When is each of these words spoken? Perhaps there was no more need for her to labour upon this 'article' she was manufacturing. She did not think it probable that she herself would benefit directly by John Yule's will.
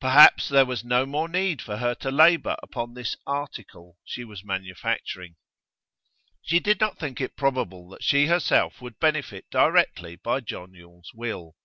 Perhaps 0.00 0.48
there 0.48 0.64
was 0.64 0.82
no 0.84 1.04
more 1.04 1.28
need 1.28 1.60
for 1.60 1.76
her 1.76 1.94
to 1.96 2.10
labour 2.10 2.56
upon 2.62 2.94
this 2.94 3.14
'article' 3.26 3.98
she 4.06 4.24
was 4.24 4.42
manufacturing. 4.42 5.36
She 6.40 6.60
did 6.60 6.80
not 6.80 6.98
think 6.98 7.20
it 7.20 7.36
probable 7.36 7.86
that 7.90 8.02
she 8.02 8.24
herself 8.26 8.80
would 8.80 8.98
benefit 8.98 9.50
directly 9.50 10.16
by 10.16 10.40
John 10.40 10.72
Yule's 10.72 11.10
will. 11.12 11.56